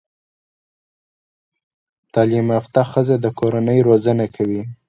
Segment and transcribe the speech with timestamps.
[2.13, 4.61] تعليم يافته ښځه د کورنۍ روزانه کوي